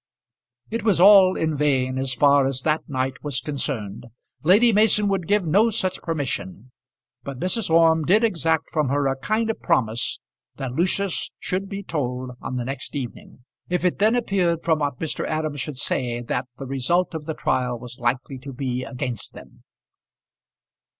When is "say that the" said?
15.77-16.65